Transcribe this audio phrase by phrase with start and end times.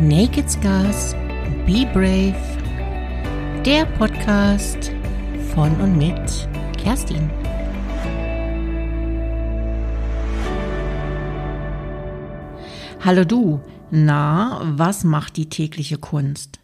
[0.00, 1.14] Naked Scars,
[1.66, 2.34] Be Brave,
[3.66, 4.92] der Podcast
[5.52, 6.48] von und mit
[6.78, 7.30] Kerstin.
[13.00, 13.60] Hallo du,
[13.90, 16.59] na, was macht die tägliche Kunst?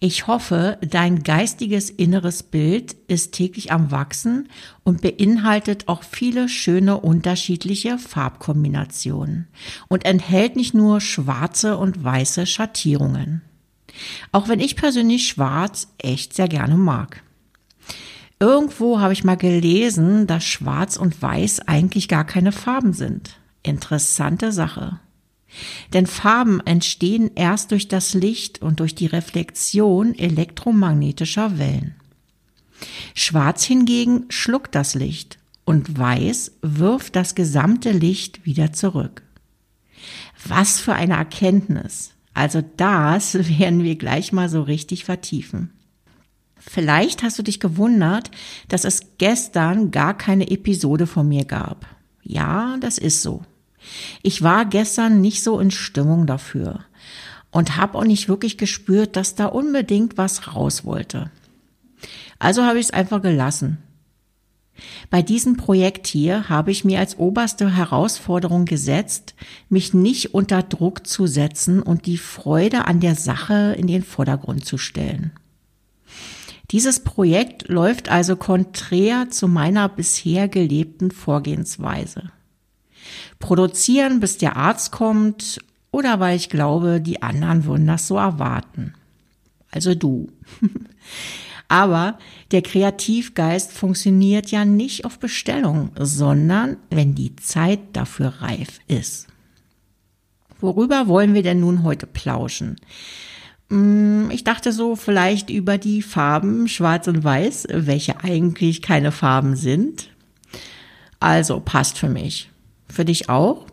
[0.00, 4.48] Ich hoffe, dein geistiges inneres Bild ist täglich am Wachsen
[4.84, 9.48] und beinhaltet auch viele schöne unterschiedliche Farbkombinationen
[9.88, 13.42] und enthält nicht nur schwarze und weiße Schattierungen.
[14.32, 17.22] Auch wenn ich persönlich schwarz echt sehr gerne mag.
[18.40, 23.38] Irgendwo habe ich mal gelesen, dass schwarz und weiß eigentlich gar keine Farben sind.
[23.62, 24.98] Interessante Sache.
[25.92, 31.94] Denn Farben entstehen erst durch das Licht und durch die Reflexion elektromagnetischer Wellen.
[33.14, 39.22] Schwarz hingegen schluckt das Licht und Weiß wirft das gesamte Licht wieder zurück.
[40.46, 42.12] Was für eine Erkenntnis.
[42.34, 45.72] Also das werden wir gleich mal so richtig vertiefen.
[46.58, 48.30] Vielleicht hast du dich gewundert,
[48.68, 51.86] dass es gestern gar keine Episode von mir gab.
[52.22, 53.42] Ja, das ist so.
[54.22, 56.80] Ich war gestern nicht so in Stimmung dafür
[57.50, 61.30] und habe auch nicht wirklich gespürt, dass da unbedingt was raus wollte.
[62.38, 63.78] Also habe ich es einfach gelassen.
[65.10, 69.34] Bei diesem Projekt hier habe ich mir als oberste Herausforderung gesetzt,
[69.68, 74.64] mich nicht unter Druck zu setzen und die Freude an der Sache in den Vordergrund
[74.64, 75.32] zu stellen.
[76.70, 82.32] Dieses Projekt läuft also konträr zu meiner bisher gelebten Vorgehensweise.
[83.38, 85.58] Produzieren, bis der Arzt kommt
[85.90, 88.94] oder weil ich glaube, die anderen würden das so erwarten.
[89.70, 90.28] Also du.
[91.68, 92.18] Aber
[92.50, 99.28] der Kreativgeist funktioniert ja nicht auf Bestellung, sondern wenn die Zeit dafür reif ist.
[100.60, 102.76] Worüber wollen wir denn nun heute plauschen?
[103.70, 109.56] Hm, ich dachte so vielleicht über die Farben Schwarz und Weiß, welche eigentlich keine Farben
[109.56, 110.10] sind.
[111.20, 112.51] Also passt für mich.
[112.92, 113.64] Für dich auch?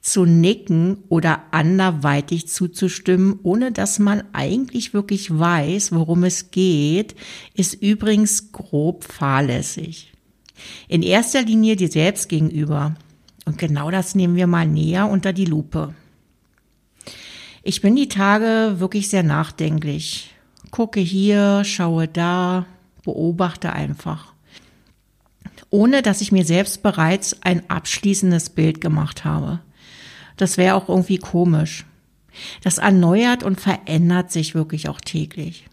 [0.00, 7.14] Zu nicken oder anderweitig zuzustimmen, ohne dass man eigentlich wirklich weiß, worum es geht,
[7.54, 10.12] ist übrigens grob fahrlässig.
[10.88, 12.96] In erster Linie dir selbst gegenüber.
[13.44, 15.94] Und genau das nehmen wir mal näher unter die Lupe.
[17.62, 20.34] Ich bin die Tage wirklich sehr nachdenklich.
[20.72, 22.66] Gucke hier, schaue da,
[23.04, 24.35] beobachte einfach
[25.70, 29.60] ohne dass ich mir selbst bereits ein abschließendes Bild gemacht habe.
[30.36, 31.86] Das wäre auch irgendwie komisch.
[32.62, 35.66] Das erneuert und verändert sich wirklich auch täglich.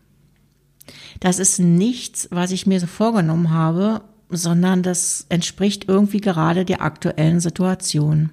[1.20, 6.82] Das ist nichts, was ich mir so vorgenommen habe, sondern das entspricht irgendwie gerade der
[6.82, 8.30] aktuellen Situation.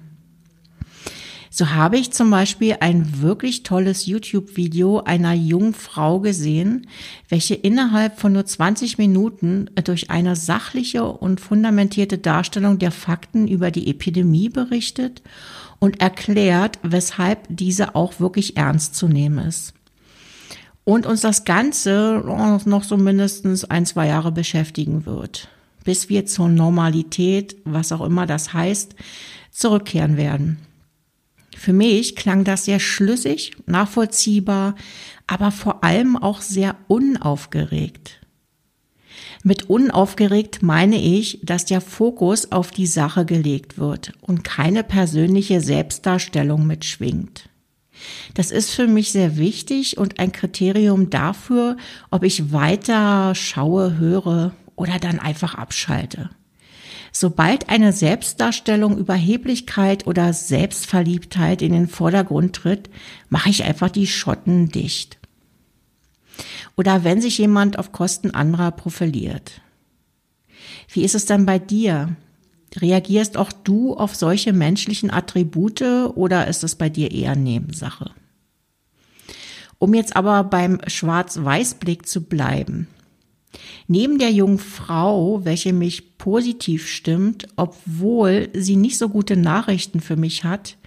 [1.53, 6.87] So habe ich zum Beispiel ein wirklich tolles YouTube-Video einer jungen Frau gesehen,
[7.27, 13.69] welche innerhalb von nur 20 Minuten durch eine sachliche und fundamentierte Darstellung der Fakten über
[13.69, 15.21] die Epidemie berichtet
[15.79, 19.73] und erklärt, weshalb diese auch wirklich ernst zu nehmen ist.
[20.85, 22.23] Und uns das Ganze
[22.65, 25.49] noch so mindestens ein, zwei Jahre beschäftigen wird,
[25.83, 28.95] bis wir zur Normalität, was auch immer das heißt,
[29.51, 30.70] zurückkehren werden.
[31.61, 34.73] Für mich klang das sehr schlüssig, nachvollziehbar,
[35.27, 38.19] aber vor allem auch sehr unaufgeregt.
[39.43, 45.61] Mit unaufgeregt meine ich, dass der Fokus auf die Sache gelegt wird und keine persönliche
[45.61, 47.47] Selbstdarstellung mitschwingt.
[48.33, 51.77] Das ist für mich sehr wichtig und ein Kriterium dafür,
[52.09, 56.31] ob ich weiter schaue, höre oder dann einfach abschalte.
[57.11, 62.89] Sobald eine Selbstdarstellung, Überheblichkeit oder Selbstverliebtheit in den Vordergrund tritt,
[63.29, 65.19] mache ich einfach die Schotten dicht.
[66.77, 69.61] Oder wenn sich jemand auf Kosten anderer profiliert.
[70.89, 72.15] Wie ist es dann bei dir?
[72.75, 75.81] Reagierst auch du auf solche menschlichen Attribute
[76.15, 78.11] oder ist es bei dir eher Nebensache?
[79.77, 82.87] Um jetzt aber beim Schwarz-Weiß-Blick zu bleiben.
[83.87, 90.15] Neben der jungen Frau, welche mich positiv stimmt, obwohl sie nicht so gute Nachrichten für
[90.15, 90.77] mich hat,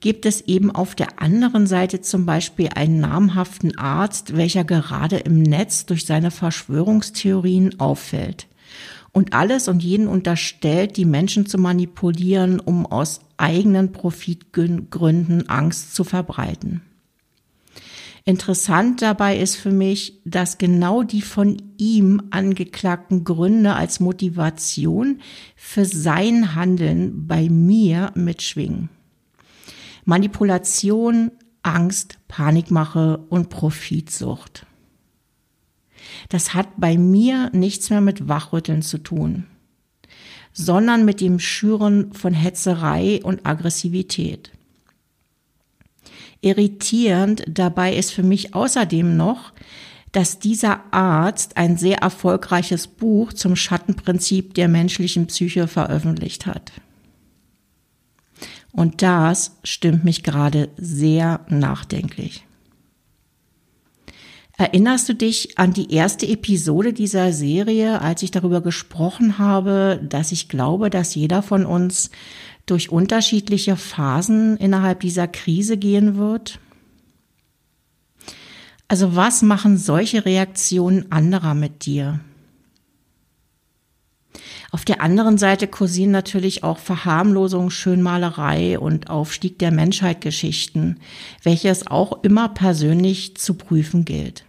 [0.00, 5.42] gibt es eben auf der anderen Seite zum Beispiel einen namhaften Arzt, welcher gerade im
[5.42, 8.46] Netz durch seine Verschwörungstheorien auffällt
[9.16, 16.04] und alles und jeden unterstellt, die Menschen zu manipulieren, um aus eigenen Profitgründen Angst zu
[16.04, 16.82] verbreiten.
[18.28, 25.20] Interessant dabei ist für mich, dass genau die von ihm angeklagten Gründe als Motivation
[25.54, 28.88] für sein Handeln bei mir mitschwingen.
[30.04, 31.30] Manipulation,
[31.62, 34.66] Angst, Panikmache und Profitsucht.
[36.28, 39.44] Das hat bei mir nichts mehr mit Wachrütteln zu tun,
[40.52, 44.50] sondern mit dem Schüren von Hetzerei und Aggressivität.
[46.40, 49.52] Irritierend dabei ist für mich außerdem noch,
[50.12, 56.72] dass dieser Arzt ein sehr erfolgreiches Buch zum Schattenprinzip der menschlichen Psyche veröffentlicht hat.
[58.72, 62.46] Und das stimmt mich gerade sehr nachdenklich.
[64.58, 70.32] Erinnerst du dich an die erste Episode dieser Serie, als ich darüber gesprochen habe, dass
[70.32, 72.10] ich glaube, dass jeder von uns
[72.64, 76.58] durch unterschiedliche Phasen innerhalb dieser Krise gehen wird?
[78.88, 82.20] Also was machen solche Reaktionen anderer mit dir?
[84.70, 90.98] Auf der anderen Seite kursieren natürlich auch Verharmlosung, Schönmalerei und Aufstieg der Menschheit Geschichten,
[91.42, 94.45] welches auch immer persönlich zu prüfen gilt.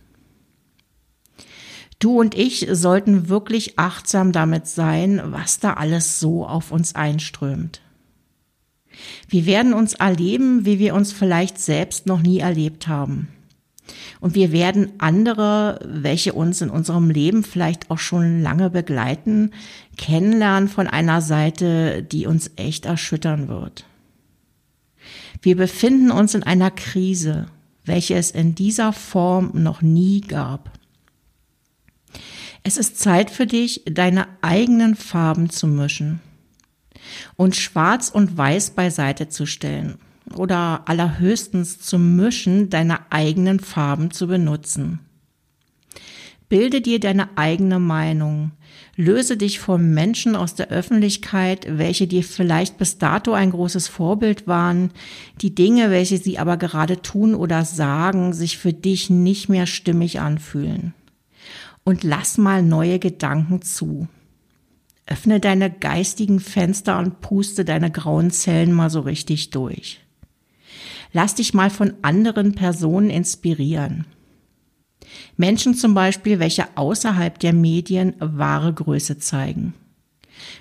[2.00, 7.82] Du und ich sollten wirklich achtsam damit sein, was da alles so auf uns einströmt.
[9.28, 13.30] Wir werden uns erleben, wie wir uns vielleicht selbst noch nie erlebt haben.
[14.20, 19.52] Und wir werden andere, welche uns in unserem Leben vielleicht auch schon lange begleiten,
[19.98, 23.86] kennenlernen von einer Seite, die uns echt erschüttern wird.
[25.42, 27.48] Wir befinden uns in einer Krise,
[27.86, 30.77] welche es in dieser Form noch nie gab.
[32.68, 36.20] Es ist Zeit für dich, deine eigenen Farben zu mischen
[37.38, 40.00] und schwarz und weiß beiseite zu stellen
[40.36, 45.00] oder allerhöchstens zum Mischen deiner eigenen Farben zu benutzen.
[46.50, 48.52] Bilde dir deine eigene Meinung.
[48.98, 54.46] Löse dich von Menschen aus der Öffentlichkeit, welche dir vielleicht bis dato ein großes Vorbild
[54.46, 54.92] waren,
[55.40, 60.20] die Dinge, welche sie aber gerade tun oder sagen, sich für dich nicht mehr stimmig
[60.20, 60.94] anfühlen.
[61.88, 64.10] Und lass mal neue Gedanken zu.
[65.06, 70.02] Öffne deine geistigen Fenster und puste deine grauen Zellen mal so richtig durch.
[71.14, 74.06] Lass dich mal von anderen Personen inspirieren.
[75.38, 79.74] Menschen zum Beispiel, welche außerhalb der Medien wahre Größe zeigen.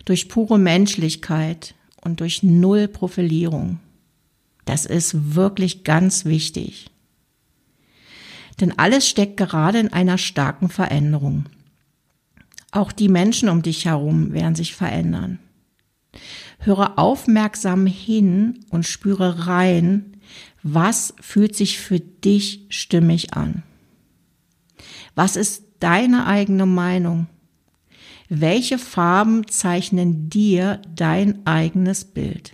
[0.04, 3.80] Durch pure Menschlichkeit und durch Null Profilierung.
[4.64, 6.88] Das ist wirklich ganz wichtig.
[8.60, 11.46] Denn alles steckt gerade in einer starken Veränderung.
[12.72, 15.38] Auch die Menschen um dich herum werden sich verändern.
[16.58, 20.16] Höre aufmerksam hin und spüre rein,
[20.62, 23.62] was fühlt sich für dich stimmig an?
[25.14, 27.28] Was ist deine eigene Meinung?
[28.28, 32.52] Welche Farben zeichnen dir dein eigenes Bild?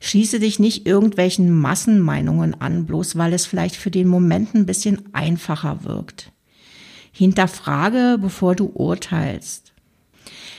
[0.00, 5.14] Schließe dich nicht irgendwelchen Massenmeinungen an, bloß weil es vielleicht für den Moment ein bisschen
[5.14, 6.32] einfacher wirkt.
[7.12, 9.72] Hinterfrage, bevor du urteilst.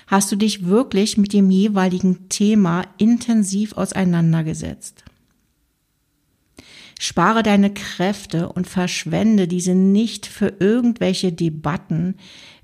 [0.07, 5.03] Hast du dich wirklich mit dem jeweiligen Thema intensiv auseinandergesetzt?
[6.99, 12.15] Spare deine Kräfte und verschwende diese nicht für irgendwelche Debatten,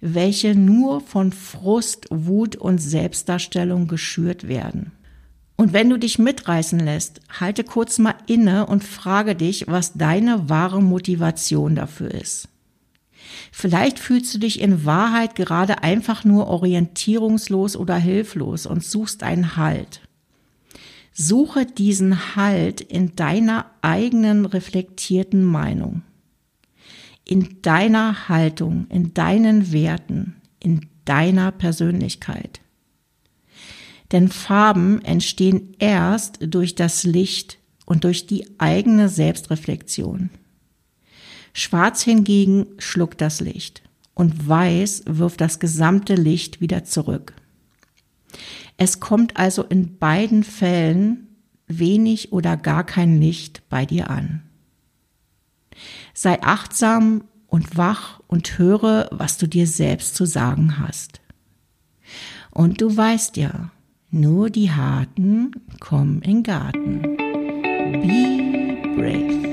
[0.02, 4.92] welche nur von Frust, Wut und Selbstdarstellung geschürt werden.
[5.64, 10.50] Und wenn du dich mitreißen lässt, halte kurz mal inne und frage dich, was deine
[10.50, 12.50] wahre Motivation dafür ist.
[13.50, 19.56] Vielleicht fühlst du dich in Wahrheit gerade einfach nur orientierungslos oder hilflos und suchst einen
[19.56, 20.02] Halt.
[21.14, 26.02] Suche diesen Halt in deiner eigenen reflektierten Meinung,
[27.24, 32.60] in deiner Haltung, in deinen Werten, in deiner Persönlichkeit.
[34.14, 40.30] Denn Farben entstehen erst durch das Licht und durch die eigene Selbstreflexion.
[41.54, 43.82] Schwarz hingegen schluckt das Licht
[44.14, 47.34] und Weiß wirft das gesamte Licht wieder zurück.
[48.78, 51.28] Es kommt also in beiden Fällen
[51.68, 54.44] wenig oder gar kein Licht bei dir an.
[56.14, 61.22] Sei achtsam und wach und höre, was du dir selbst zu sagen hast.
[62.52, 63.72] Und du weißt ja,
[64.14, 67.02] nur die Harten kommen in Garten.
[68.02, 69.53] Be brave.